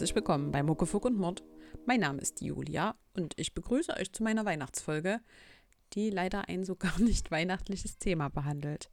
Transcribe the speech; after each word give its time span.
herzlich 0.00 0.14
willkommen 0.14 0.50
bei 0.50 0.62
Muckefuck 0.62 1.04
und 1.04 1.18
Mord. 1.18 1.44
Mein 1.84 2.00
Name 2.00 2.22
ist 2.22 2.40
Julia 2.40 2.94
und 3.12 3.34
ich 3.36 3.52
begrüße 3.52 3.92
euch 3.98 4.10
zu 4.10 4.22
meiner 4.22 4.46
Weihnachtsfolge, 4.46 5.20
die 5.92 6.08
leider 6.08 6.48
ein 6.48 6.64
so 6.64 6.74
gar 6.74 6.98
nicht 6.98 7.30
weihnachtliches 7.30 7.98
Thema 7.98 8.30
behandelt. 8.30 8.90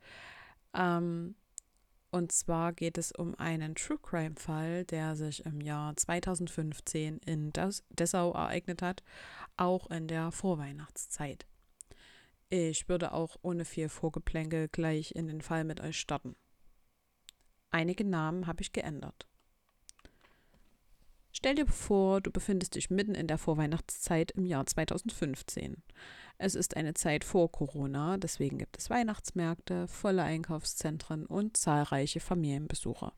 Ähm, 0.73 1.35
und 2.11 2.33
zwar 2.33 2.73
geht 2.73 2.97
es 2.97 3.13
um 3.13 3.35
einen 3.35 3.75
True 3.75 3.99
Crime 3.99 4.35
Fall, 4.35 4.83
der 4.83 5.15
sich 5.15 5.45
im 5.45 5.61
Jahr 5.61 5.95
2015 5.95 7.19
in 7.25 7.53
Dessau 7.87 8.33
ereignet 8.33 8.81
hat, 8.81 9.01
auch 9.55 9.89
in 9.89 10.09
der 10.09 10.33
Vorweihnachtszeit. 10.33 11.47
Ich 12.49 12.89
würde 12.89 13.13
auch 13.13 13.37
ohne 13.43 13.63
viel 13.63 13.87
Vorgeplänkel 13.87 14.67
gleich 14.67 15.15
in 15.15 15.27
den 15.27 15.39
Fall 15.39 15.63
mit 15.63 15.79
euch 15.79 15.97
starten. 15.97 16.35
Einige 17.71 18.03
Namen 18.03 18.45
habe 18.45 18.61
ich 18.61 18.73
geändert. 18.73 19.25
Stell 21.37 21.53
dir 21.53 21.67
vor, 21.67 22.19
du 22.19 22.31
befindest 22.31 22.73
dich 22.73 22.89
mitten 22.89 23.13
in 23.13 23.27
der 23.27 23.37
Vorweihnachtszeit 23.37 24.31
im 24.31 24.47
Jahr 24.47 24.65
2015. 24.65 25.83
Es 26.39 26.55
ist 26.55 26.75
eine 26.75 26.95
Zeit 26.95 27.23
vor 27.23 27.51
Corona, 27.51 28.17
deswegen 28.17 28.57
gibt 28.57 28.75
es 28.79 28.89
Weihnachtsmärkte, 28.89 29.87
volle 29.87 30.23
Einkaufszentren 30.23 31.27
und 31.27 31.55
zahlreiche 31.55 32.21
Familienbesucher. 32.21 33.13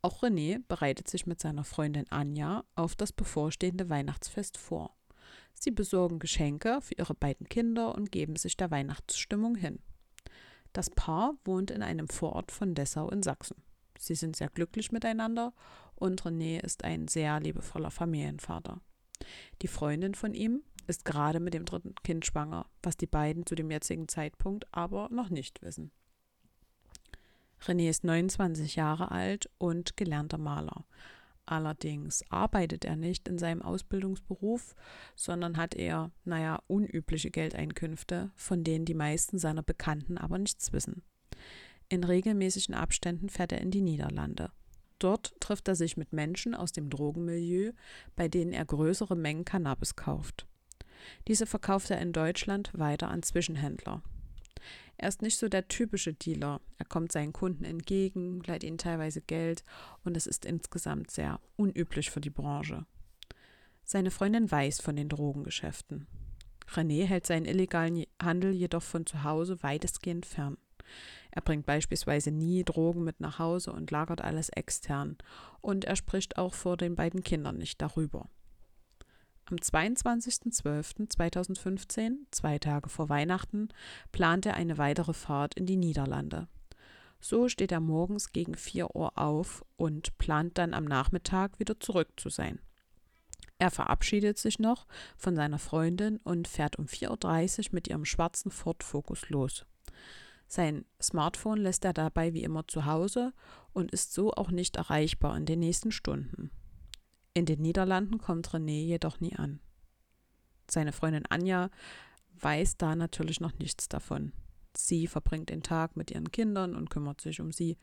Auch 0.00 0.22
René 0.22 0.62
bereitet 0.66 1.10
sich 1.10 1.26
mit 1.26 1.38
seiner 1.38 1.64
Freundin 1.64 2.06
Anja 2.08 2.64
auf 2.74 2.96
das 2.96 3.12
bevorstehende 3.12 3.90
Weihnachtsfest 3.90 4.56
vor. 4.56 4.96
Sie 5.52 5.72
besorgen 5.72 6.18
Geschenke 6.18 6.78
für 6.80 6.94
ihre 6.94 7.14
beiden 7.14 7.50
Kinder 7.50 7.94
und 7.94 8.12
geben 8.12 8.36
sich 8.36 8.56
der 8.56 8.70
Weihnachtsstimmung 8.70 9.56
hin. 9.56 9.80
Das 10.72 10.88
Paar 10.88 11.34
wohnt 11.44 11.70
in 11.70 11.82
einem 11.82 12.08
Vorort 12.08 12.50
von 12.50 12.74
Dessau 12.74 13.10
in 13.10 13.22
Sachsen. 13.22 13.62
Sie 13.98 14.14
sind 14.14 14.36
sehr 14.36 14.48
glücklich 14.48 14.92
miteinander 14.92 15.52
und 15.96 16.22
René 16.22 16.62
ist 16.62 16.84
ein 16.84 17.08
sehr 17.08 17.40
liebevoller 17.40 17.90
Familienvater. 17.90 18.80
Die 19.62 19.68
Freundin 19.68 20.14
von 20.14 20.34
ihm 20.34 20.62
ist 20.86 21.04
gerade 21.04 21.40
mit 21.40 21.54
dem 21.54 21.64
dritten 21.64 21.94
Kind 22.04 22.24
schwanger, 22.24 22.66
was 22.82 22.96
die 22.96 23.06
beiden 23.06 23.44
zu 23.46 23.54
dem 23.54 23.70
jetzigen 23.70 24.08
Zeitpunkt 24.08 24.66
aber 24.72 25.08
noch 25.10 25.30
nicht 25.30 25.62
wissen. 25.62 25.90
René 27.62 27.88
ist 27.88 28.04
29 28.04 28.76
Jahre 28.76 29.10
alt 29.10 29.50
und 29.58 29.96
gelernter 29.96 30.38
Maler. 30.38 30.84
Allerdings 31.46 32.24
arbeitet 32.28 32.84
er 32.84 32.96
nicht 32.96 33.28
in 33.28 33.38
seinem 33.38 33.62
Ausbildungsberuf, 33.62 34.74
sondern 35.14 35.56
hat 35.56 35.74
eher, 35.74 36.10
naja, 36.24 36.60
unübliche 36.66 37.30
Geldeinkünfte, 37.30 38.32
von 38.34 38.64
denen 38.64 38.84
die 38.84 38.94
meisten 38.94 39.38
seiner 39.38 39.62
Bekannten 39.62 40.18
aber 40.18 40.38
nichts 40.38 40.72
wissen. 40.72 41.02
In 41.88 42.02
regelmäßigen 42.02 42.74
Abständen 42.74 43.28
fährt 43.28 43.52
er 43.52 43.60
in 43.60 43.70
die 43.70 43.80
Niederlande. 43.80 44.50
Dort 44.98 45.34
trifft 45.40 45.68
er 45.68 45.74
sich 45.74 45.96
mit 45.96 46.12
Menschen 46.12 46.54
aus 46.54 46.72
dem 46.72 46.88
Drogenmilieu, 46.88 47.72
bei 48.14 48.28
denen 48.28 48.52
er 48.52 48.64
größere 48.64 49.16
Mengen 49.16 49.44
Cannabis 49.44 49.96
kauft. 49.96 50.46
Diese 51.28 51.46
verkauft 51.46 51.90
er 51.90 52.00
in 52.00 52.12
Deutschland 52.12 52.70
weiter 52.74 53.08
an 53.08 53.22
Zwischenhändler. 53.22 54.02
Er 54.98 55.08
ist 55.08 55.20
nicht 55.20 55.38
so 55.38 55.48
der 55.48 55.68
typische 55.68 56.14
Dealer. 56.14 56.60
Er 56.78 56.86
kommt 56.86 57.12
seinen 57.12 57.32
Kunden 57.32 57.64
entgegen, 57.64 58.42
leiht 58.44 58.64
ihnen 58.64 58.78
teilweise 58.78 59.20
Geld 59.20 59.62
und 60.04 60.16
es 60.16 60.26
ist 60.26 60.46
insgesamt 60.46 61.10
sehr 61.10 61.40
unüblich 61.56 62.10
für 62.10 62.20
die 62.20 62.30
Branche. 62.30 62.86
Seine 63.84 64.10
Freundin 64.10 64.50
weiß 64.50 64.80
von 64.80 64.96
den 64.96 65.08
Drogengeschäften. 65.08 66.06
René 66.68 67.04
hält 67.04 67.26
seinen 67.26 67.46
illegalen 67.46 68.04
Handel 68.20 68.52
jedoch 68.52 68.82
von 68.82 69.06
zu 69.06 69.22
Hause 69.22 69.62
weitestgehend 69.62 70.26
fern. 70.26 70.56
Er 71.30 71.42
bringt 71.42 71.66
beispielsweise 71.66 72.30
nie 72.30 72.64
Drogen 72.64 73.04
mit 73.04 73.20
nach 73.20 73.38
Hause 73.38 73.72
und 73.72 73.90
lagert 73.90 74.22
alles 74.22 74.48
extern. 74.48 75.16
Und 75.60 75.84
er 75.84 75.96
spricht 75.96 76.38
auch 76.38 76.54
vor 76.54 76.76
den 76.76 76.94
beiden 76.94 77.22
Kindern 77.22 77.58
nicht 77.58 77.82
darüber. 77.82 78.28
Am 79.48 79.58
22.12.2015, 79.58 82.16
zwei 82.32 82.58
Tage 82.58 82.88
vor 82.88 83.08
Weihnachten, 83.08 83.68
plant 84.10 84.44
er 84.46 84.54
eine 84.54 84.78
weitere 84.78 85.12
Fahrt 85.12 85.54
in 85.54 85.66
die 85.66 85.76
Niederlande. 85.76 86.48
So 87.20 87.48
steht 87.48 87.70
er 87.70 87.80
morgens 87.80 88.32
gegen 88.32 88.56
4 88.56 88.96
Uhr 88.96 89.16
auf 89.16 89.64
und 89.76 90.18
plant 90.18 90.58
dann 90.58 90.74
am 90.74 90.84
Nachmittag 90.84 91.60
wieder 91.60 91.78
zurück 91.78 92.08
zu 92.16 92.28
sein. 92.28 92.58
Er 93.58 93.70
verabschiedet 93.70 94.36
sich 94.36 94.58
noch 94.58 94.86
von 95.16 95.34
seiner 95.34 95.58
Freundin 95.58 96.18
und 96.18 96.46
fährt 96.46 96.76
um 96.76 96.86
4.30 96.86 97.58
Uhr 97.58 97.64
mit 97.72 97.88
ihrem 97.88 98.04
schwarzen 98.04 98.50
Ford 98.50 98.82
Focus 98.82 99.30
los. 99.30 99.64
Sein 100.48 100.84
Smartphone 101.02 101.58
lässt 101.58 101.84
er 101.84 101.92
dabei 101.92 102.32
wie 102.32 102.44
immer 102.44 102.66
zu 102.68 102.84
Hause 102.84 103.32
und 103.72 103.90
ist 103.90 104.12
so 104.12 104.32
auch 104.32 104.50
nicht 104.50 104.76
erreichbar 104.76 105.36
in 105.36 105.46
den 105.46 105.60
nächsten 105.60 105.90
Stunden. 105.90 106.50
In 107.34 107.46
den 107.46 107.60
Niederlanden 107.60 108.18
kommt 108.18 108.48
René 108.48 108.84
jedoch 108.84 109.20
nie 109.20 109.36
an. 109.36 109.60
Seine 110.70 110.92
Freundin 110.92 111.26
Anja 111.28 111.70
weiß 112.40 112.76
da 112.76 112.96
natürlich 112.96 113.40
noch 113.40 113.58
nichts 113.58 113.88
davon. 113.88 114.32
Sie 114.76 115.06
verbringt 115.06 115.50
den 115.50 115.62
Tag 115.62 115.96
mit 115.96 116.10
ihren 116.10 116.30
Kindern 116.30 116.76
und 116.76 116.90
kümmert 116.90 117.20
sich 117.20 117.40
um 117.40 117.52
sie. 117.52 117.76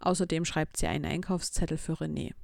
Außerdem 0.00 0.44
schreibt 0.44 0.76
sie 0.76 0.86
einen 0.86 1.04
Einkaufszettel 1.04 1.78
für 1.78 1.94
René. 1.94 2.34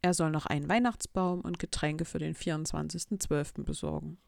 Er 0.00 0.14
soll 0.14 0.30
noch 0.30 0.46
einen 0.46 0.68
Weihnachtsbaum 0.68 1.40
und 1.40 1.58
Getränke 1.58 2.04
für 2.04 2.18
den 2.18 2.34
24.12. 2.34 3.64
besorgen. 3.64 4.18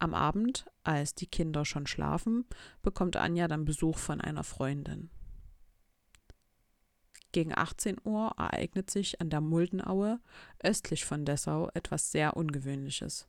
Am 0.00 0.14
Abend, 0.14 0.66
als 0.84 1.14
die 1.14 1.26
Kinder 1.26 1.64
schon 1.64 1.86
schlafen, 1.86 2.44
bekommt 2.82 3.16
Anja 3.16 3.48
dann 3.48 3.64
Besuch 3.64 3.98
von 3.98 4.20
einer 4.20 4.44
Freundin. 4.44 5.10
Gegen 7.32 7.52
18 7.56 7.96
Uhr 8.04 8.32
ereignet 8.38 8.90
sich 8.90 9.20
an 9.20 9.28
der 9.28 9.40
Muldenaue 9.40 10.20
östlich 10.62 11.04
von 11.04 11.24
Dessau 11.24 11.68
etwas 11.74 12.10
sehr 12.10 12.36
Ungewöhnliches. 12.36 13.26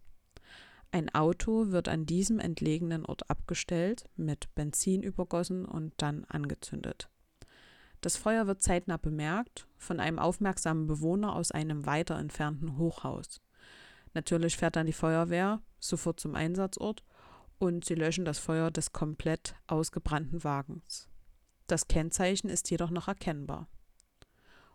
Ein 0.91 1.13
Auto 1.13 1.71
wird 1.71 1.87
an 1.87 2.05
diesem 2.05 2.39
entlegenen 2.39 3.05
Ort 3.05 3.29
abgestellt, 3.29 4.09
mit 4.15 4.53
Benzin 4.55 5.03
übergossen 5.03 5.65
und 5.65 5.93
dann 5.97 6.25
angezündet. 6.25 7.09
Das 8.01 8.15
Feuer 8.15 8.47
wird 8.47 8.63
zeitnah 8.63 8.97
bemerkt 8.97 9.67
von 9.77 9.99
einem 9.99 10.19
aufmerksamen 10.19 10.87
Bewohner 10.87 11.35
aus 11.35 11.51
einem 11.51 11.85
weiter 11.85 12.17
entfernten 12.17 12.77
Hochhaus. 12.77 13.41
Natürlich 14.13 14.57
fährt 14.57 14.75
dann 14.75 14.87
die 14.87 14.93
Feuerwehr 14.93 15.61
sofort 15.79 16.19
zum 16.19 16.35
Einsatzort 16.35 17.03
und 17.57 17.85
sie 17.85 17.95
löschen 17.95 18.25
das 18.25 18.39
Feuer 18.39 18.71
des 18.71 18.91
komplett 18.91 19.55
ausgebrannten 19.67 20.43
Wagens. 20.43 21.07
Das 21.67 21.87
Kennzeichen 21.87 22.49
ist 22.49 22.71
jedoch 22.71 22.89
noch 22.89 23.07
erkennbar. 23.07 23.67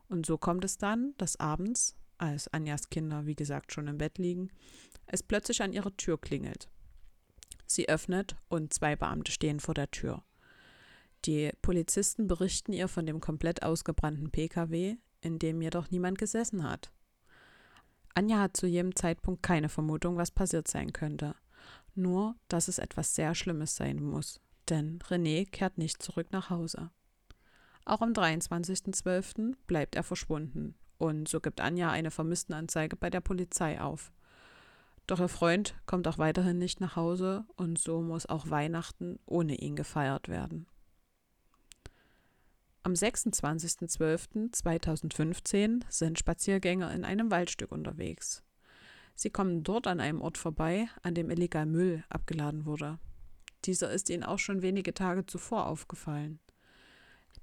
Und 0.09 0.27
so 0.27 0.39
kommt 0.39 0.65
es 0.65 0.78
dann, 0.78 1.15
dass 1.17 1.41
abends, 1.41 1.97
als 2.19 2.47
Anjas 2.49 2.91
Kinder 2.91 3.27
wie 3.27 3.34
gesagt 3.34 3.72
schon 3.72 3.89
im 3.89 3.99
Bett 3.99 4.19
liegen, 4.19 4.50
es 5.06 5.22
plötzlich 5.22 5.62
an 5.62 5.72
ihrer 5.72 5.97
Tür 5.97 6.21
klingelt. 6.21 6.69
Sie 7.66 7.89
öffnet 7.89 8.37
und 8.49 8.72
zwei 8.72 8.95
Beamte 8.95 9.33
stehen 9.33 9.59
vor 9.59 9.75
der 9.75 9.91
Tür. 9.91 10.22
Die 11.25 11.51
Polizisten 11.62 12.27
berichten 12.27 12.72
ihr 12.72 12.87
von 12.87 13.06
dem 13.06 13.21
komplett 13.21 13.62
ausgebrannten 13.62 14.31
Pkw, 14.31 14.97
in 15.22 15.39
dem 15.39 15.62
jedoch 15.62 15.91
niemand 15.91 16.19
gesessen 16.19 16.62
hat. 16.62 16.93
Anja 18.15 18.41
hat 18.41 18.57
zu 18.57 18.67
jedem 18.67 18.95
Zeitpunkt 18.95 19.43
keine 19.43 19.69
Vermutung, 19.69 20.17
was 20.17 20.31
passiert 20.31 20.69
sein 20.69 20.93
könnte. 20.93 21.35
Nur, 21.97 22.37
dass 22.49 22.69
es 22.69 22.79
etwas 22.79 23.15
sehr 23.15 23.35
Schlimmes 23.35 23.75
sein 23.75 24.03
muss, 24.03 24.41
denn 24.69 25.01
René 25.01 25.49
kehrt 25.51 25.79
nicht 25.79 26.03
zurück 26.03 26.29
nach 26.31 26.51
Hause. 26.51 26.91
Auch 27.85 28.01
am 28.01 28.13
23.12. 28.13 29.57
bleibt 29.66 29.95
er 29.95 30.03
verschwunden 30.03 30.75
und 30.99 31.28
so 31.28 31.41
gibt 31.41 31.61
Anja 31.61 31.91
eine 31.91 32.11
Vermisstenanzeige 32.11 32.97
bei 32.97 33.11
der 33.11 33.21
Polizei 33.21 33.81
auf. 33.81 34.13
Doch 35.07 35.21
ihr 35.21 35.28
Freund 35.28 35.75
kommt 35.84 36.09
auch 36.09 36.19
weiterhin 36.19 36.59
nicht 36.59 36.81
nach 36.81 36.97
Hause 36.97 37.45
und 37.57 37.78
so 37.78 38.01
muss 38.01 38.27
auch 38.27 38.49
Weihnachten 38.49 39.19
ohne 39.27 39.57
ihn 39.57 39.77
gefeiert 39.77 40.28
werden. 40.28 40.67
Am 42.86 42.92
26.12.2015 42.92 45.81
sind 45.89 46.19
Spaziergänger 46.19 46.92
in 46.92 47.07
einem 47.07 47.31
Waldstück 47.31 47.72
unterwegs. 47.72 48.42
Sie 49.15 49.31
kommen 49.31 49.65
dort 49.65 49.86
an 49.86 50.01
einem 50.01 50.21
Ort 50.21 50.36
vorbei, 50.36 50.91
an 51.03 51.15
dem 51.15 51.31
illegal 51.31 51.65
Müll 51.65 52.04
abgeladen 52.10 52.66
wurde. 52.66 52.98
Dieser 53.65 53.91
ist 53.91 54.10
ihnen 54.10 54.22
auch 54.22 54.39
schon 54.39 54.60
wenige 54.60 54.92
Tage 54.92 55.25
zuvor 55.25 55.66
aufgefallen. 55.66 56.41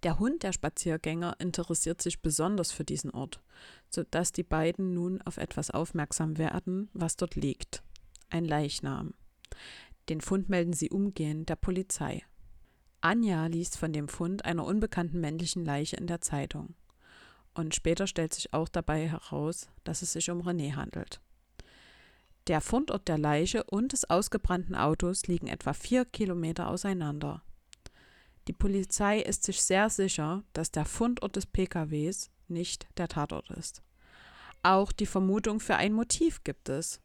Der 0.04 0.20
Hund 0.20 0.44
der 0.44 0.54
Spaziergänger 0.54 1.38
interessiert 1.40 2.04
sich 2.04 2.22
besonders 2.22 2.72
für 2.72 2.84
diesen 2.84 3.10
Ort, 3.10 3.42
sodass 3.90 4.32
die 4.32 4.44
beiden 4.44 4.94
nun 4.94 5.24
auf 5.24 5.38
etwas 5.38 5.72
aufmerksam 5.72 6.38
werden, 6.38 6.92
was 6.94 7.16
dort 7.16 7.36
liegt. 7.36 7.82
Ein 8.30 8.46
Leichnam. 8.46 9.16
Den 10.08 10.22
Fund 10.22 10.50
melden 10.50 10.74
sie 10.74 10.92
umgehend 10.92 11.50
der 11.50 11.56
Polizei. 11.56 12.22
Anja 13.02 13.48
liest 13.48 13.78
von 13.78 13.94
dem 13.94 14.08
Fund 14.08 14.46
einer 14.46 14.66
unbekannten 14.66 15.20
männlichen 15.20 15.66
Leiche 15.66 15.98
in 15.98 16.08
der 16.08 16.22
Zeitung. 16.22 16.76
Und 17.54 17.76
später 17.76 18.08
stellt 18.08 18.34
sich 18.34 18.54
auch 18.54 18.70
dabei 18.70 19.10
heraus, 19.10 19.68
dass 19.84 20.02
es 20.02 20.14
sich 20.14 20.30
um 20.30 20.42
René 20.42 20.76
handelt. 20.76 21.20
Der 22.48 22.62
Fundort 22.62 23.08
der 23.08 23.18
Leiche 23.18 23.64
und 23.66 23.92
des 23.92 24.10
ausgebrannten 24.10 24.76
Autos 24.76 25.28
liegen 25.28 25.48
etwa 25.48 25.74
vier 25.74 26.06
Kilometer 26.06 26.70
auseinander. 26.70 27.44
Die 28.48 28.54
Polizei 28.54 29.20
ist 29.20 29.44
sich 29.44 29.62
sehr 29.62 29.90
sicher, 29.90 30.44
dass 30.54 30.72
der 30.72 30.86
Fundort 30.86 31.36
des 31.36 31.46
PKWs 31.46 32.32
nicht 32.48 32.88
der 32.98 33.08
Tatort 33.08 33.50
ist. 33.52 33.84
Auch 34.64 34.92
die 34.92 35.06
Vermutung 35.06 35.60
für 35.60 35.76
ein 35.76 35.94
Motiv 35.94 36.44
gibt 36.44 36.70
es. 36.70 37.02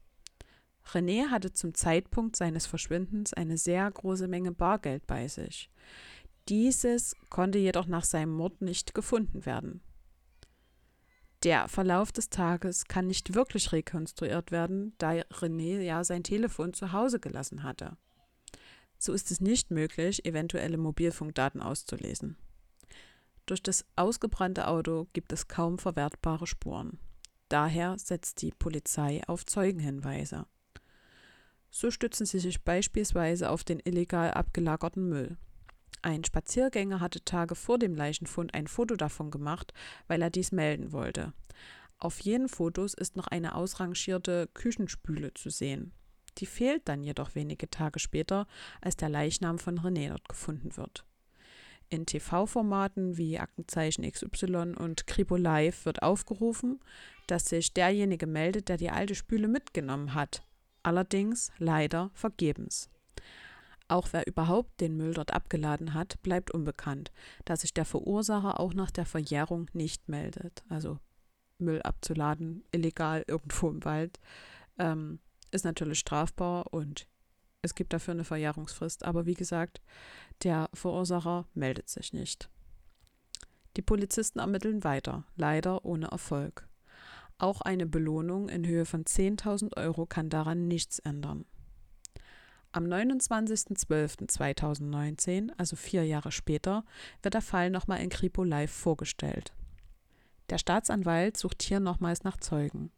René 0.92 1.30
hatte 1.30 1.52
zum 1.52 1.74
Zeitpunkt 1.74 2.36
seines 2.36 2.66
Verschwindens 2.66 3.32
eine 3.32 3.58
sehr 3.58 3.90
große 3.90 4.28
Menge 4.28 4.52
Bargeld 4.52 5.06
bei 5.06 5.28
sich. 5.28 5.70
Dieses 6.48 7.16
konnte 7.28 7.58
jedoch 7.58 7.86
nach 7.86 8.04
seinem 8.04 8.32
Mord 8.32 8.62
nicht 8.62 8.94
gefunden 8.94 9.46
werden. 9.46 9.80
Der 11.42 11.68
Verlauf 11.68 12.12
des 12.12 12.30
Tages 12.30 12.86
kann 12.86 13.06
nicht 13.08 13.34
wirklich 13.34 13.72
rekonstruiert 13.72 14.50
werden, 14.50 14.94
da 14.98 15.10
René 15.10 15.80
ja 15.80 16.02
sein 16.04 16.22
Telefon 16.22 16.72
zu 16.72 16.92
Hause 16.92 17.20
gelassen 17.20 17.62
hatte. 17.62 17.96
So 18.98 19.12
ist 19.12 19.30
es 19.30 19.40
nicht 19.40 19.70
möglich, 19.70 20.24
eventuelle 20.24 20.78
Mobilfunkdaten 20.78 21.60
auszulesen. 21.60 22.36
Durch 23.44 23.62
das 23.62 23.84
ausgebrannte 23.94 24.66
Auto 24.66 25.06
gibt 25.12 25.32
es 25.32 25.46
kaum 25.46 25.78
verwertbare 25.78 26.46
Spuren. 26.46 26.98
Daher 27.48 27.98
setzt 27.98 28.42
die 28.42 28.50
Polizei 28.50 29.22
auf 29.26 29.46
Zeugenhinweise. 29.46 30.46
So 31.70 31.90
stützen 31.90 32.26
sie 32.26 32.38
sich 32.38 32.62
beispielsweise 32.62 33.50
auf 33.50 33.64
den 33.64 33.80
illegal 33.80 34.30
abgelagerten 34.30 35.08
Müll. 35.08 35.36
Ein 36.02 36.24
Spaziergänger 36.24 37.00
hatte 37.00 37.24
Tage 37.24 37.54
vor 37.54 37.78
dem 37.78 37.94
Leichenfund 37.94 38.54
ein 38.54 38.66
Foto 38.66 38.96
davon 38.96 39.30
gemacht, 39.30 39.72
weil 40.06 40.22
er 40.22 40.30
dies 40.30 40.52
melden 40.52 40.92
wollte. 40.92 41.32
Auf 41.98 42.20
jenen 42.20 42.48
Fotos 42.48 42.94
ist 42.94 43.16
noch 43.16 43.26
eine 43.26 43.54
ausrangierte 43.54 44.48
Küchenspüle 44.54 45.34
zu 45.34 45.50
sehen. 45.50 45.92
Die 46.38 46.46
fehlt 46.46 46.86
dann 46.88 47.02
jedoch 47.02 47.34
wenige 47.34 47.70
Tage 47.70 47.98
später, 47.98 48.46
als 48.80 48.96
der 48.96 49.08
Leichnam 49.08 49.58
von 49.58 49.80
René 49.80 50.08
dort 50.08 50.28
gefunden 50.28 50.76
wird. 50.76 51.04
In 51.88 52.04
TV-Formaten 52.04 53.16
wie 53.16 53.38
Aktenzeichen 53.38 54.10
XY 54.10 54.74
und 54.76 55.06
Kripo 55.06 55.36
Live 55.36 55.86
wird 55.86 56.02
aufgerufen, 56.02 56.80
dass 57.26 57.46
sich 57.46 57.72
derjenige 57.72 58.26
meldet, 58.26 58.68
der 58.68 58.76
die 58.76 58.90
alte 58.90 59.14
Spüle 59.14 59.48
mitgenommen 59.48 60.12
hat. 60.14 60.42
Allerdings 60.86 61.50
leider 61.58 62.12
vergebens. 62.14 62.90
Auch 63.88 64.06
wer 64.12 64.28
überhaupt 64.28 64.80
den 64.80 64.96
Müll 64.96 65.14
dort 65.14 65.32
abgeladen 65.32 65.94
hat, 65.94 66.22
bleibt 66.22 66.52
unbekannt, 66.52 67.10
da 67.44 67.56
sich 67.56 67.74
der 67.74 67.84
Verursacher 67.84 68.60
auch 68.60 68.72
nach 68.72 68.92
der 68.92 69.04
Verjährung 69.04 69.68
nicht 69.72 70.08
meldet. 70.08 70.62
Also 70.68 71.00
Müll 71.58 71.82
abzuladen, 71.82 72.62
illegal 72.70 73.24
irgendwo 73.26 73.68
im 73.68 73.84
Wald, 73.84 74.20
ähm, 74.78 75.18
ist 75.50 75.64
natürlich 75.64 75.98
strafbar 75.98 76.72
und 76.72 77.08
es 77.62 77.74
gibt 77.74 77.92
dafür 77.92 78.14
eine 78.14 78.22
Verjährungsfrist. 78.22 79.04
Aber 79.04 79.26
wie 79.26 79.34
gesagt, 79.34 79.82
der 80.44 80.70
Verursacher 80.72 81.48
meldet 81.52 81.88
sich 81.88 82.12
nicht. 82.12 82.48
Die 83.76 83.82
Polizisten 83.82 84.38
ermitteln 84.38 84.84
weiter, 84.84 85.24
leider 85.34 85.84
ohne 85.84 86.06
Erfolg. 86.12 86.68
Auch 87.38 87.60
eine 87.60 87.86
Belohnung 87.86 88.48
in 88.48 88.66
Höhe 88.66 88.86
von 88.86 89.04
10.000 89.04 89.76
Euro 89.76 90.06
kann 90.06 90.30
daran 90.30 90.68
nichts 90.68 91.00
ändern. 91.00 91.44
Am 92.72 92.84
29.12.2019, 92.84 95.50
also 95.56 95.76
vier 95.76 96.04
Jahre 96.04 96.32
später, 96.32 96.84
wird 97.22 97.34
der 97.34 97.42
Fall 97.42 97.70
nochmal 97.70 98.00
in 98.00 98.08
Kripo 98.08 98.42
Live 98.44 98.72
vorgestellt. 98.72 99.52
Der 100.50 100.58
Staatsanwalt 100.58 101.36
sucht 101.36 101.62
hier 101.62 101.80
nochmals 101.80 102.24
nach 102.24 102.38
Zeugen. 102.38 102.90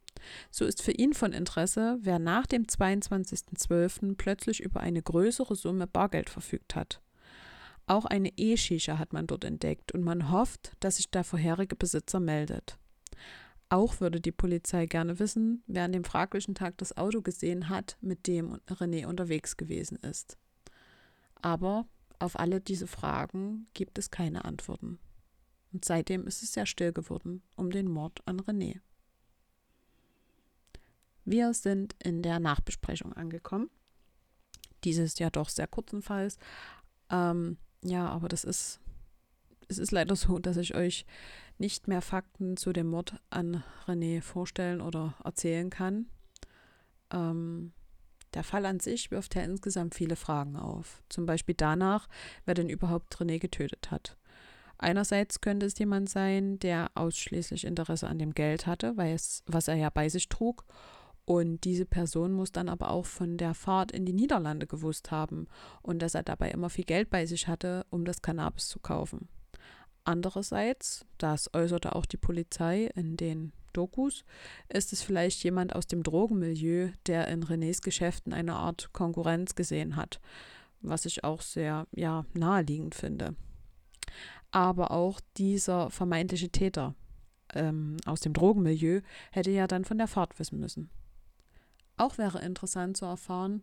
So 0.50 0.64
ist 0.64 0.82
für 0.82 0.93
ihn 0.93 1.14
von 1.14 1.32
Interesse, 1.32 1.99
wer 2.00 2.19
nach 2.19 2.46
dem 2.46 2.64
22.12. 2.64 4.17
plötzlich 4.17 4.61
über 4.61 4.81
eine 4.81 5.02
größere 5.02 5.55
Summe 5.55 5.87
Bargeld 5.87 6.31
verfügt 6.31 6.75
hat. 6.75 7.00
Auch 7.87 8.05
eine 8.05 8.31
E-Shisha 8.37 8.99
hat 8.99 9.12
man 9.12 9.26
dort 9.26 9.44
entdeckt 9.44 9.93
und 9.93 10.02
man 10.02 10.31
hofft, 10.31 10.73
dass 10.81 10.96
sich 10.96 11.11
der 11.11 11.25
vorherige 11.25 11.76
Besitzer 11.76 12.20
meldet. 12.20 12.79
Auch 13.70 14.00
würde 14.00 14.20
die 14.20 14.32
Polizei 14.32 14.87
gerne 14.87 15.19
wissen, 15.19 15.62
wer 15.67 15.85
an 15.85 15.93
dem 15.93 16.05
fraglichen 16.05 16.55
Tag 16.55 16.79
das 16.79 16.97
Auto 16.97 17.20
gesehen 17.20 17.69
hat, 17.69 17.99
mit 18.00 18.26
dem 18.26 18.55
René 18.67 19.06
unterwegs 19.06 19.56
gewesen 19.56 19.97
ist. 19.97 20.38
Aber 21.43 21.87
auf 22.19 22.38
alle 22.38 22.61
diese 22.61 22.87
Fragen 22.87 23.67
gibt 23.75 23.99
es 23.99 24.11
keine 24.11 24.44
Antworten. 24.44 24.99
Und 25.73 25.85
seitdem 25.85 26.26
ist 26.26 26.43
es 26.43 26.55
sehr 26.55 26.67
still 26.67 26.93
geworden 26.93 27.43
um 27.56 27.70
den 27.70 27.88
Mord 27.88 28.26
an 28.26 28.41
René. 28.41 28.81
Wir 31.26 31.53
sind 31.53 31.94
in 32.03 32.23
der 32.23 32.41
Nachbesprechung 32.41 33.12
angekommen. 33.12 33.69
Dieses 34.85 35.19
ja 35.19 35.29
doch 35.29 35.50
sehr 35.50 35.67
kurzenfalls. 35.67 36.38
Ähm, 37.11 37.59
ja, 37.85 38.09
aber 38.09 38.29
das 38.29 38.44
ist, 38.44 38.81
es 39.69 39.76
ist 39.76 39.93
leider 39.93 40.17
so, 40.17 40.38
dass 40.38 40.56
ich 40.56 40.75
euch 40.75 41.05
nicht 41.58 41.88
mehr 41.88 42.02
Fakten 42.02 42.56
zu 42.56 42.72
dem 42.72 42.88
Mord 42.88 43.14
an 43.31 43.62
René 43.87 44.22
vorstellen 44.22 44.81
oder 44.81 45.14
erzählen 45.25 45.70
kann. 45.70 46.06
Ähm, 47.12 47.72
der 48.34 48.44
Fall 48.44 48.66
an 48.66 48.81
sich 48.81 49.10
wirft 49.10 49.34
ja 49.34 49.43
insgesamt 49.43 49.94
viele 49.94 50.16
Fragen 50.16 50.56
auf. 50.56 51.02
Zum 51.08 51.26
Beispiel 51.26 51.55
danach, 51.56 52.08
wer 52.44 52.55
denn 52.55 52.69
überhaupt 52.69 53.16
René 53.16 53.38
getötet 53.38 53.90
hat. 53.90 54.16
Einerseits 54.76 55.40
könnte 55.40 55.66
es 55.66 55.78
jemand 55.78 56.08
sein, 56.08 56.58
der 56.60 56.90
ausschließlich 56.94 57.64
Interesse 57.64 58.06
an 58.06 58.19
dem 58.19 58.32
Geld 58.32 58.66
hatte, 58.66 58.96
weil 58.96 59.14
es, 59.14 59.43
was 59.46 59.66
er 59.66 59.75
ja 59.75 59.90
bei 59.90 60.08
sich 60.08 60.28
trug. 60.28 60.64
Und 61.25 61.64
diese 61.64 61.84
Person 61.84 62.32
muss 62.32 62.52
dann 62.52 62.69
aber 62.69 62.90
auch 62.90 63.04
von 63.04 63.37
der 63.37 63.54
Fahrt 63.54 63.93
in 63.93 64.06
die 64.06 64.12
Niederlande 64.12 64.66
gewusst 64.66 65.11
haben 65.11 65.46
und 65.82 66.00
dass 66.00 66.14
er 66.14 66.22
dabei 66.22 66.50
immer 66.50 66.70
viel 66.70 66.84
Geld 66.84 67.11
bei 67.11 67.26
sich 67.26 67.49
hatte, 67.49 67.84
um 67.90 68.04
das 68.04 68.22
Cannabis 68.22 68.69
zu 68.69 68.78
kaufen. 68.78 69.28
Andererseits, 70.08 71.05
das 71.19 71.52
äußerte 71.52 71.94
auch 71.94 72.06
die 72.06 72.16
Polizei 72.16 72.87
in 72.94 73.19
den 73.19 73.52
Dokus, 73.75 74.25
ist 74.70 74.94
es 74.94 75.02
vielleicht 75.02 75.44
jemand 75.44 75.76
aus 75.76 75.87
dem 75.87 76.02
Drogenmilieu, 76.02 76.93
der 77.05 77.28
in 77.28 77.44
Renés 77.44 77.82
Geschäften 77.82 78.32
eine 78.32 78.55
Art 78.55 78.90
Konkurrenz 78.94 79.55
gesehen 79.55 79.96
hat, 79.96 80.19
was 80.81 81.05
ich 81.05 81.25
auch 81.25 81.43
sehr 81.43 81.87
ja, 81.94 82.25
naheliegend 82.32 82.94
finde. 82.94 83.37
Aber 84.50 84.93
auch 84.93 85.20
dieser 85.37 85.90
vermeintliche 85.90 86.49
Täter 86.49 86.94
ähm, 87.52 87.99
aus 88.06 88.21
dem 88.21 88.33
Drogenmilieu 88.33 89.02
hätte 89.30 89.50
ja 89.50 89.66
dann 89.66 89.85
von 89.85 89.99
der 89.99 90.09
Fahrt 90.09 90.38
wissen 90.38 90.59
müssen. 90.59 90.88
Auch 91.99 92.16
wäre 92.16 92.40
interessant 92.40 92.97
zu 92.97 93.04
erfahren, 93.04 93.62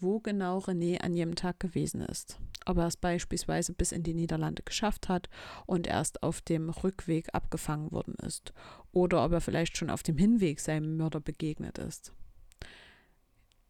wo 0.00 0.20
genau 0.20 0.58
René 0.58 0.98
an 1.00 1.14
jedem 1.14 1.34
Tag 1.34 1.60
gewesen 1.60 2.00
ist. 2.00 2.38
Ob 2.66 2.78
er 2.78 2.86
es 2.86 2.96
beispielsweise 2.96 3.72
bis 3.72 3.92
in 3.92 4.02
die 4.02 4.14
Niederlande 4.14 4.62
geschafft 4.62 5.08
hat 5.08 5.28
und 5.66 5.86
erst 5.86 6.22
auf 6.22 6.40
dem 6.40 6.70
Rückweg 6.70 7.28
abgefangen 7.32 7.90
worden 7.92 8.14
ist. 8.24 8.52
Oder 8.92 9.24
ob 9.24 9.32
er 9.32 9.40
vielleicht 9.40 9.76
schon 9.76 9.90
auf 9.90 10.02
dem 10.02 10.18
Hinweg 10.18 10.60
seinem 10.60 10.96
Mörder 10.96 11.20
begegnet 11.20 11.78
ist. 11.78 12.12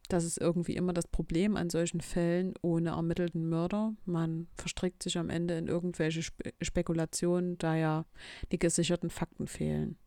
Das 0.08 0.24
ist 0.24 0.38
irgendwie 0.38 0.74
immer 0.74 0.94
das 0.94 1.06
Problem 1.06 1.54
an 1.56 1.68
solchen 1.68 2.00
Fällen 2.00 2.54
ohne 2.62 2.90
ermittelten 2.90 3.46
Mörder. 3.48 3.94
Man 4.06 4.48
verstrickt 4.56 5.02
sich 5.02 5.18
am 5.18 5.28
Ende 5.28 5.58
in 5.58 5.66
irgendwelche 5.66 6.22
Spe 6.22 6.54
Spekulationen, 6.62 7.58
da 7.58 7.76
ja 7.76 8.06
die 8.50 8.58
gesicherten 8.58 9.10
Fakten 9.10 9.46
fehlen. 9.46 9.98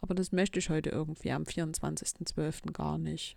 Aber 0.00 0.14
das 0.14 0.32
möchte 0.32 0.58
ich 0.58 0.70
heute 0.70 0.88
irgendwie 0.88 1.32
am 1.32 1.42
24.12. 1.42 2.72
gar 2.72 2.96
nicht. 2.96 3.36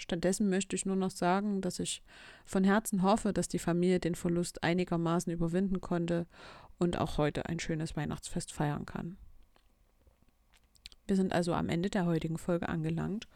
Stattdessen 0.00 0.48
möchte 0.48 0.74
ich 0.74 0.86
nur 0.86 0.96
noch 0.96 1.10
sagen, 1.10 1.60
dass 1.60 1.78
ich 1.78 2.02
von 2.46 2.64
Herzen 2.64 3.02
hoffe, 3.02 3.32
dass 3.32 3.48
die 3.48 3.58
Familie 3.58 4.00
den 4.00 4.14
Verlust 4.14 4.64
einigermaßen 4.64 5.30
überwinden 5.30 5.80
konnte 5.80 6.26
und 6.78 6.98
auch 6.98 7.18
heute 7.18 7.46
ein 7.46 7.60
schönes 7.60 7.96
Weihnachtsfest 7.96 8.52
feiern 8.52 8.86
kann. 8.86 9.18
Wir 11.06 11.16
sind 11.16 11.34
also 11.34 11.52
am 11.52 11.68
Ende 11.68 11.90
der 11.90 12.06
heutigen 12.06 12.38
Folge 12.38 12.68
angelangt 12.68 13.28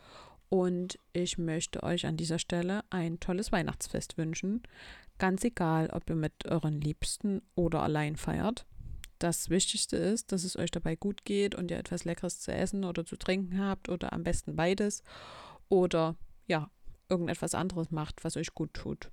und 0.48 0.98
ich 1.12 1.36
möchte 1.36 1.82
euch 1.82 2.06
an 2.06 2.16
dieser 2.16 2.38
Stelle 2.38 2.82
ein 2.88 3.20
tolles 3.20 3.52
Weihnachtsfest 3.52 4.16
wünschen. 4.16 4.62
Ganz 5.18 5.44
egal, 5.44 5.90
ob 5.90 6.08
ihr 6.08 6.16
mit 6.16 6.46
euren 6.46 6.80
Liebsten 6.80 7.42
oder 7.54 7.82
allein 7.82 8.16
feiert. 8.16 8.64
Das 9.18 9.50
Wichtigste 9.50 9.96
ist, 9.96 10.32
dass 10.32 10.44
es 10.44 10.56
euch 10.56 10.70
dabei 10.70 10.96
gut 10.96 11.24
geht 11.24 11.54
und 11.54 11.70
ihr 11.70 11.78
etwas 11.78 12.04
Leckeres 12.04 12.40
zu 12.40 12.52
essen 12.52 12.84
oder 12.84 13.04
zu 13.04 13.16
trinken 13.16 13.58
habt 13.58 13.88
oder 13.90 14.12
am 14.12 14.22
besten 14.22 14.56
beides. 14.56 15.02
Oder 15.68 16.16
ja, 16.46 16.70
irgendetwas 17.08 17.54
anderes 17.54 17.90
macht, 17.90 18.24
was 18.24 18.36
euch 18.36 18.54
gut 18.54 18.74
tut. 18.74 19.10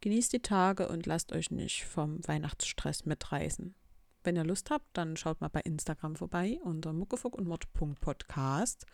Genießt 0.00 0.32
die 0.32 0.42
Tage 0.42 0.88
und 0.88 1.06
lasst 1.06 1.32
euch 1.32 1.50
nicht 1.50 1.84
vom 1.84 2.26
Weihnachtsstress 2.26 3.06
mitreißen. 3.06 3.74
Wenn 4.22 4.36
ihr 4.36 4.44
Lust 4.44 4.70
habt, 4.70 4.86
dann 4.94 5.16
schaut 5.16 5.40
mal 5.40 5.48
bei 5.48 5.60
Instagram 5.60 6.16
vorbei 6.16 6.58
unter 6.62 6.92
muckefuck 6.92 7.36
und 7.36 7.46
mord.podcast. 7.46 8.86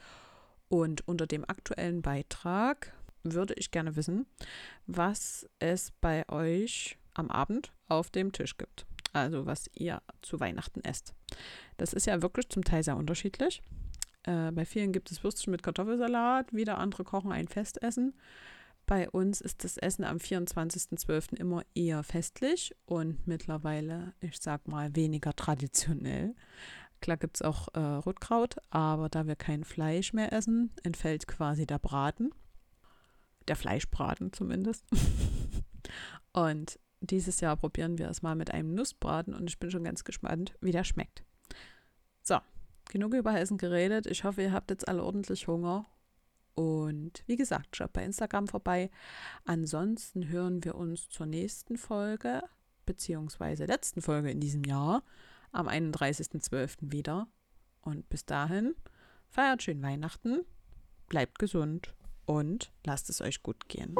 Und 0.68 1.06
unter 1.08 1.26
dem 1.26 1.44
aktuellen 1.48 2.02
Beitrag 2.02 2.92
würde 3.22 3.54
ich 3.54 3.70
gerne 3.70 3.96
wissen, 3.96 4.26
was 4.86 5.48
es 5.58 5.92
bei 6.00 6.28
euch 6.28 6.98
am 7.14 7.30
Abend 7.30 7.72
auf 7.88 8.10
dem 8.10 8.32
Tisch 8.32 8.56
gibt. 8.56 8.86
Also 9.12 9.46
was 9.46 9.68
ihr 9.74 10.02
zu 10.22 10.38
Weihnachten 10.38 10.80
esst. 10.82 11.12
Das 11.76 11.92
ist 11.92 12.06
ja 12.06 12.22
wirklich 12.22 12.48
zum 12.48 12.64
Teil 12.64 12.84
sehr 12.84 12.96
unterschiedlich. 12.96 13.62
Äh, 14.24 14.52
bei 14.52 14.64
vielen 14.64 14.92
gibt 14.92 15.10
es 15.10 15.22
Würstchen 15.24 15.50
mit 15.50 15.62
Kartoffelsalat, 15.62 16.52
wieder 16.52 16.78
andere 16.78 17.04
kochen 17.04 17.32
ein 17.32 17.48
Festessen. 17.48 18.14
Bei 18.86 19.08
uns 19.08 19.40
ist 19.40 19.62
das 19.62 19.76
Essen 19.76 20.04
am 20.04 20.16
24.12. 20.16 21.36
immer 21.36 21.62
eher 21.74 22.02
festlich 22.02 22.74
und 22.86 23.26
mittlerweile, 23.26 24.14
ich 24.20 24.40
sag 24.40 24.66
mal, 24.66 24.94
weniger 24.96 25.34
traditionell. 25.34 26.34
Klar 27.00 27.16
gibt 27.16 27.36
es 27.36 27.42
auch 27.42 27.68
äh, 27.74 27.78
Rotkraut, 27.78 28.56
aber 28.70 29.08
da 29.08 29.26
wir 29.26 29.36
kein 29.36 29.64
Fleisch 29.64 30.12
mehr 30.12 30.32
essen, 30.32 30.72
entfällt 30.82 31.26
quasi 31.26 31.66
der 31.66 31.78
Braten. 31.78 32.32
Der 33.48 33.56
Fleischbraten 33.56 34.32
zumindest. 34.32 34.84
und 36.32 36.78
dieses 37.00 37.40
Jahr 37.40 37.56
probieren 37.56 37.96
wir 37.96 38.08
es 38.10 38.22
mal 38.22 38.34
mit 38.34 38.50
einem 38.50 38.74
Nussbraten 38.74 39.34
und 39.34 39.48
ich 39.48 39.58
bin 39.58 39.70
schon 39.70 39.84
ganz 39.84 40.04
gespannt, 40.04 40.54
wie 40.60 40.72
der 40.72 40.84
schmeckt. 40.84 41.22
So, 42.22 42.38
genug 42.90 43.14
über 43.14 43.38
Essen 43.38 43.56
geredet. 43.56 44.06
Ich 44.06 44.24
hoffe, 44.24 44.42
ihr 44.42 44.52
habt 44.52 44.70
jetzt 44.70 44.86
alle 44.86 45.02
ordentlich 45.02 45.46
Hunger. 45.46 45.86
Und 46.54 47.22
wie 47.26 47.36
gesagt, 47.36 47.76
schaut 47.76 47.92
bei 47.92 48.04
Instagram 48.04 48.48
vorbei. 48.48 48.90
Ansonsten 49.44 50.28
hören 50.28 50.62
wir 50.64 50.74
uns 50.74 51.08
zur 51.08 51.26
nächsten 51.26 51.78
Folge, 51.78 52.42
beziehungsweise 52.84 53.64
letzten 53.64 54.02
Folge 54.02 54.30
in 54.30 54.40
diesem 54.40 54.64
Jahr, 54.64 55.02
am 55.52 55.68
31.12. 55.68 56.92
wieder. 56.92 57.28
Und 57.80 58.08
bis 58.10 58.26
dahin, 58.26 58.74
feiert 59.28 59.62
schön 59.62 59.82
Weihnachten, 59.82 60.40
bleibt 61.08 61.38
gesund 61.38 61.94
und 62.26 62.72
lasst 62.84 63.08
es 63.08 63.22
euch 63.22 63.42
gut 63.42 63.68
gehen. 63.68 63.94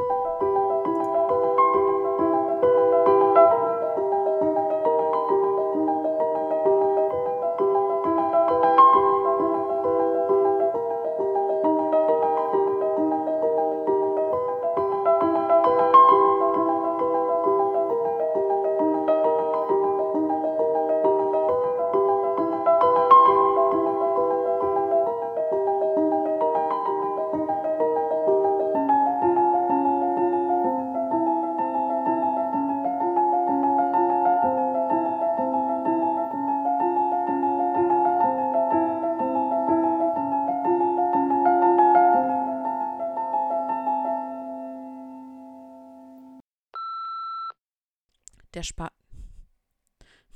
Der 48.61 48.65
Spa 48.65 48.93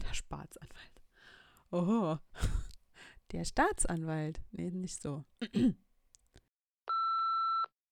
der 0.00 0.14
Staatsanwalt. 0.14 1.02
Oho. 1.70 2.18
Der 3.32 3.44
Staatsanwalt. 3.44 4.40
Nee, 4.50 4.70
nicht 4.70 5.02
so. 5.02 5.26